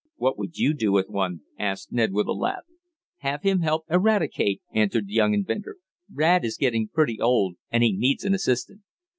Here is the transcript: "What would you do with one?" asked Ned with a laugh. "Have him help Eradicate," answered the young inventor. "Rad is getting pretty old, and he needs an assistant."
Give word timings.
"What 0.15 0.35
would 0.39 0.57
you 0.57 0.73
do 0.73 0.91
with 0.91 1.09
one?" 1.09 1.41
asked 1.59 1.91
Ned 1.91 2.11
with 2.11 2.25
a 2.25 2.31
laugh. 2.31 2.63
"Have 3.17 3.43
him 3.43 3.59
help 3.59 3.85
Eradicate," 3.87 4.63
answered 4.73 5.05
the 5.05 5.13
young 5.13 5.35
inventor. 5.35 5.77
"Rad 6.11 6.43
is 6.43 6.57
getting 6.57 6.87
pretty 6.87 7.21
old, 7.21 7.57
and 7.69 7.83
he 7.83 7.95
needs 7.95 8.23
an 8.25 8.33
assistant." 8.33 8.81